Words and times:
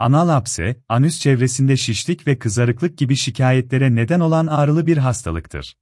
Anal 0.00 0.28
apse, 0.28 0.76
anüs 0.88 1.20
çevresinde 1.20 1.76
şişlik 1.76 2.26
ve 2.26 2.38
kızarıklık 2.38 2.98
gibi 2.98 3.16
şikayetlere 3.16 3.94
neden 3.94 4.20
olan 4.20 4.46
ağrılı 4.46 4.86
bir 4.86 4.96
hastalıktır. 4.96 5.76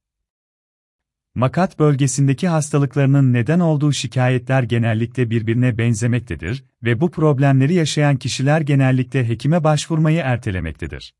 Makat 1.35 1.79
bölgesindeki 1.79 2.47
hastalıklarının 2.47 3.33
neden 3.33 3.59
olduğu 3.59 3.93
şikayetler 3.93 4.63
genellikle 4.63 5.29
birbirine 5.29 5.77
benzemektedir 5.77 6.65
ve 6.83 7.01
bu 7.01 7.11
problemleri 7.11 7.73
yaşayan 7.73 8.17
kişiler 8.17 8.61
genellikle 8.61 9.27
hekime 9.27 9.63
başvurmayı 9.63 10.19
ertelemektedir. 10.19 11.13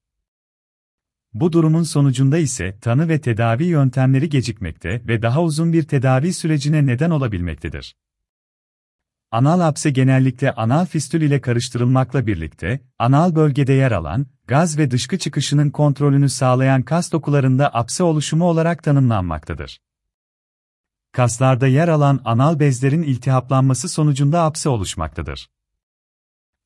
Bu 1.33 1.53
durumun 1.53 1.83
sonucunda 1.83 2.37
ise 2.37 2.77
tanı 2.81 3.09
ve 3.09 3.21
tedavi 3.21 3.65
yöntemleri 3.65 4.29
gecikmekte 4.29 5.01
ve 5.07 5.21
daha 5.21 5.43
uzun 5.43 5.73
bir 5.73 5.83
tedavi 5.83 6.33
sürecine 6.33 6.85
neden 6.85 7.09
olabilmektedir. 7.09 7.95
Anal 9.31 9.59
apse 9.59 9.89
genellikle 9.89 10.51
anal 10.51 10.85
fistül 10.85 11.21
ile 11.21 11.41
karıştırılmakla 11.41 12.27
birlikte, 12.27 12.79
anal 12.99 13.35
bölgede 13.35 13.73
yer 13.73 13.91
alan, 13.91 14.25
gaz 14.47 14.77
ve 14.77 14.91
dışkı 14.91 15.17
çıkışının 15.17 15.69
kontrolünü 15.69 16.29
sağlayan 16.29 16.83
kas 16.83 17.11
dokularında 17.11 17.73
apse 17.73 18.03
oluşumu 18.03 18.45
olarak 18.45 18.83
tanımlanmaktadır. 18.83 19.81
Kaslarda 21.11 21.67
yer 21.67 21.87
alan 21.87 22.21
anal 22.25 22.59
bezlerin 22.59 23.03
iltihaplanması 23.03 23.89
sonucunda 23.89 24.43
apse 24.43 24.69
oluşmaktadır. 24.69 25.49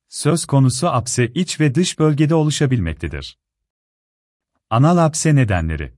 Söz 0.08 0.44
konusu 0.46 0.88
apse 0.88 1.28
iç 1.28 1.60
ve 1.60 1.74
dış 1.74 1.98
bölgede 1.98 2.34
oluşabilmektedir. 2.34 3.38
Anal 4.70 4.96
apse 4.96 5.34
nedenleri 5.34 5.94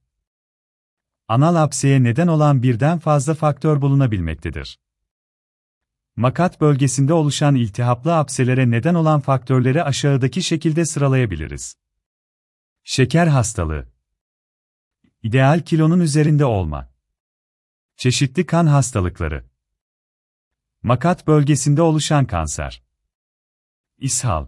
Anal 1.28 1.54
apseye 1.54 2.02
neden 2.02 2.26
olan 2.26 2.62
birden 2.62 2.98
fazla 2.98 3.34
faktör 3.34 3.80
bulunabilmektedir. 3.80 4.78
Makat 6.16 6.60
bölgesinde 6.60 7.12
oluşan 7.12 7.54
iltihaplı 7.54 8.16
apselere 8.16 8.70
neden 8.70 8.94
olan 8.94 9.20
faktörleri 9.20 9.82
aşağıdaki 9.82 10.42
şekilde 10.42 10.84
sıralayabiliriz. 10.84 11.76
Şeker 12.84 13.26
hastalığı. 13.26 13.88
İdeal 15.22 15.60
kilonun 15.60 16.00
üzerinde 16.00 16.44
olma. 16.44 16.94
Çeşitli 17.96 18.46
kan 18.46 18.66
hastalıkları. 18.66 19.44
Makat 20.82 21.26
bölgesinde 21.26 21.82
oluşan 21.82 22.26
kanser. 22.26 22.82
İshal. 23.98 24.46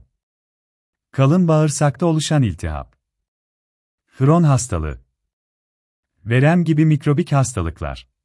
Kalın 1.11 1.49
bağırsakta 1.49 2.07
oluşan 2.07 2.43
iltihap. 2.43 2.97
Hron 4.07 4.43
hastalığı. 4.43 5.01
Verem 6.25 6.65
gibi 6.65 6.87
mikrobik 6.87 7.33
hastalıklar 7.33 8.16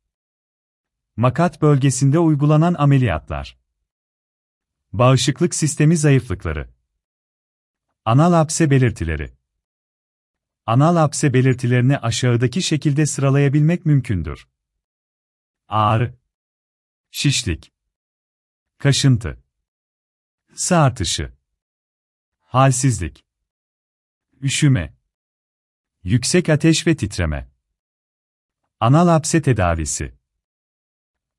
Makat 1.15 1.61
bölgesinde 1.61 2.19
uygulanan 2.19 2.73
ameliyatlar. 2.73 3.57
Bağışıklık 4.93 5.55
sistemi 5.55 5.97
zayıflıkları. 5.97 6.73
Anal 8.05 8.33
apse 8.33 8.71
belirtileri. 8.71 9.33
Anal 10.65 10.95
apse 10.95 11.33
belirtilerini 11.33 11.97
aşağıdaki 11.97 12.61
şekilde 12.61 13.05
sıralayabilmek 13.05 13.85
mümkündür. 13.85 14.47
Ağrı, 15.67 16.17
şişlik, 17.11 17.73
kaşıntı, 18.77 19.43
ısı 20.53 20.77
artışı, 20.77 21.33
halsizlik, 22.39 23.25
üşüme, 24.41 24.97
yüksek 26.03 26.49
ateş 26.49 26.87
ve 26.87 26.95
titreme. 26.95 27.51
Anal 28.79 29.07
apse 29.07 29.41
tedavisi 29.41 30.20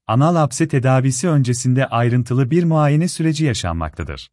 anal 0.06 0.36
apse 0.36 0.68
tedavisi 0.68 1.28
öncesinde 1.28 1.86
ayrıntılı 1.86 2.50
bir 2.50 2.64
muayene 2.64 3.08
süreci 3.08 3.44
yaşanmaktadır. 3.44 4.30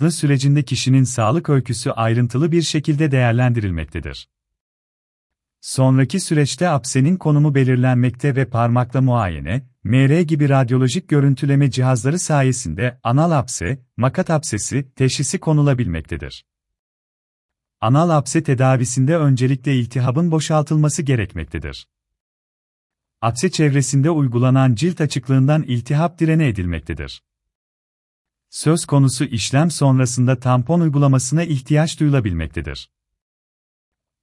Bu 0.00 0.10
sürecinde 0.10 0.62
kişinin 0.62 1.04
sağlık 1.04 1.48
öyküsü 1.48 1.90
ayrıntılı 1.90 2.52
bir 2.52 2.62
şekilde 2.62 3.10
değerlendirilmektedir. 3.10 4.28
Sonraki 5.60 6.20
süreçte 6.20 6.68
apsenin 6.68 7.16
konumu 7.16 7.54
belirlenmekte 7.54 8.36
ve 8.36 8.44
parmakla 8.44 9.00
muayene, 9.00 9.68
MR 9.84 10.20
gibi 10.20 10.48
radyolojik 10.48 11.08
görüntüleme 11.08 11.70
cihazları 11.70 12.18
sayesinde 12.18 13.00
anal 13.02 13.30
apse, 13.30 13.82
makat 13.96 14.30
apsesi 14.30 14.92
teşhisi 14.96 15.40
konulabilmektedir. 15.40 16.46
Anal 17.80 18.10
apse 18.10 18.42
tedavisinde 18.42 19.16
öncelikle 19.16 19.76
iltihabın 19.76 20.30
boşaltılması 20.30 21.02
gerekmektedir 21.02 21.86
apse 23.22 23.50
çevresinde 23.50 24.10
uygulanan 24.10 24.74
cilt 24.74 25.00
açıklığından 25.00 25.62
iltihap 25.62 26.18
direne 26.18 26.48
edilmektedir. 26.48 27.22
Söz 28.50 28.84
konusu 28.86 29.24
işlem 29.24 29.70
sonrasında 29.70 30.38
tampon 30.38 30.80
uygulamasına 30.80 31.44
ihtiyaç 31.44 32.00
duyulabilmektedir. 32.00 32.90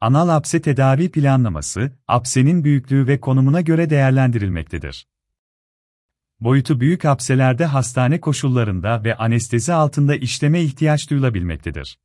Anal 0.02 0.30
apse 0.30 0.62
tedavi 0.62 1.12
planlaması, 1.12 1.92
apsenin 2.08 2.64
büyüklüğü 2.64 3.08
ve 3.08 3.20
konumuna 3.20 3.62
göre 3.62 3.90
değerlendirilmektedir. 3.90 5.08
Boyutu 6.40 6.80
büyük 6.80 7.06
apselerde 7.06 7.66
hastane 7.66 8.22
koşullarında 8.22 9.04
ve 9.04 9.18
anestezi 9.18 9.74
altında 9.74 10.16
işleme 10.16 10.62
ihtiyaç 10.62 11.10
duyulabilmektedir. 11.10 12.00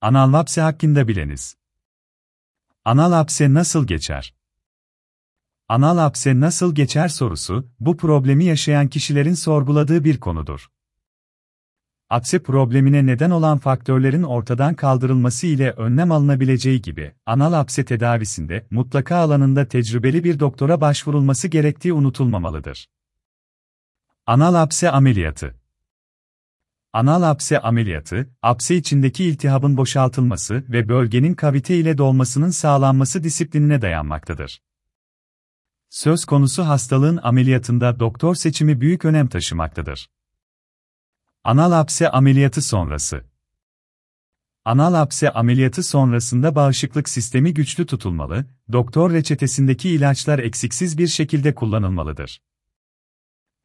Anal 0.00 0.34
apse 0.34 0.60
hakkında 0.60 1.08
bileniz. 1.08 1.56
Anal 2.84 3.12
apse 3.12 3.54
nasıl 3.54 3.86
geçer? 3.86 4.37
Anal 5.70 5.98
apse 5.98 6.40
nasıl 6.40 6.74
geçer 6.74 7.08
sorusu, 7.08 7.68
bu 7.80 7.96
problemi 7.96 8.44
yaşayan 8.44 8.88
kişilerin 8.88 9.34
sorguladığı 9.34 10.04
bir 10.04 10.20
konudur. 10.20 10.66
Apse 12.10 12.42
problemine 12.42 13.06
neden 13.06 13.30
olan 13.30 13.58
faktörlerin 13.58 14.22
ortadan 14.22 14.74
kaldırılması 14.74 15.46
ile 15.46 15.70
önlem 15.70 16.12
alınabileceği 16.12 16.82
gibi, 16.82 17.14
anal 17.26 17.52
apse 17.52 17.84
tedavisinde 17.84 18.66
mutlaka 18.70 19.16
alanında 19.16 19.68
tecrübeli 19.68 20.24
bir 20.24 20.40
doktora 20.40 20.80
başvurulması 20.80 21.48
gerektiği 21.48 21.92
unutulmamalıdır. 21.92 22.88
Anal 24.26 24.54
apse 24.54 24.90
ameliyatı 24.90 25.54
Anal 26.92 27.22
apse 27.22 27.60
ameliyatı, 27.60 28.30
apse 28.42 28.76
içindeki 28.76 29.24
iltihabın 29.24 29.76
boşaltılması 29.76 30.64
ve 30.68 30.88
bölgenin 30.88 31.34
kavite 31.34 31.76
ile 31.76 31.98
dolmasının 31.98 32.50
sağlanması 32.50 33.24
disiplinine 33.24 33.82
dayanmaktadır. 33.82 34.60
Söz 35.90 36.24
konusu 36.24 36.62
hastalığın 36.62 37.20
ameliyatında 37.22 38.00
doktor 38.00 38.34
seçimi 38.34 38.80
büyük 38.80 39.04
önem 39.04 39.28
taşımaktadır. 39.28 40.10
Anal 41.44 41.72
ameliyatı 42.10 42.62
sonrası 42.62 43.24
Anal 44.64 44.94
ameliyatı 45.30 45.82
sonrasında 45.82 46.54
bağışıklık 46.54 47.08
sistemi 47.08 47.54
güçlü 47.54 47.86
tutulmalı, 47.86 48.44
doktor 48.72 49.12
reçetesindeki 49.12 49.90
ilaçlar 49.90 50.38
eksiksiz 50.38 50.98
bir 50.98 51.06
şekilde 51.06 51.54
kullanılmalıdır. 51.54 52.40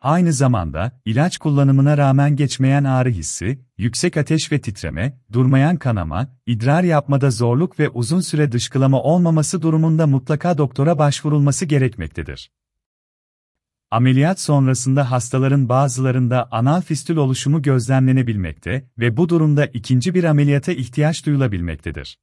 Aynı 0.03 0.33
zamanda, 0.33 0.91
ilaç 1.05 1.37
kullanımına 1.37 1.97
rağmen 1.97 2.35
geçmeyen 2.35 2.83
ağrı 2.83 3.09
hissi, 3.09 3.59
yüksek 3.77 4.17
ateş 4.17 4.51
ve 4.51 4.61
titreme, 4.61 5.19
durmayan 5.31 5.77
kanama, 5.77 6.27
idrar 6.45 6.83
yapmada 6.83 7.31
zorluk 7.31 7.79
ve 7.79 7.89
uzun 7.89 8.19
süre 8.19 8.51
dışkılama 8.51 9.01
olmaması 9.01 9.61
durumunda 9.61 10.07
mutlaka 10.07 10.57
doktora 10.57 10.97
başvurulması 10.97 11.65
gerekmektedir. 11.65 12.51
Ameliyat 13.91 14.39
sonrasında 14.39 15.11
hastaların 15.11 15.69
bazılarında 15.69 16.47
anal 16.51 16.81
fistül 16.81 17.17
oluşumu 17.17 17.61
gözlemlenebilmekte 17.61 18.89
ve 18.99 19.17
bu 19.17 19.29
durumda 19.29 19.65
ikinci 19.65 20.13
bir 20.13 20.23
ameliyata 20.23 20.71
ihtiyaç 20.71 21.25
duyulabilmektedir. 21.25 22.17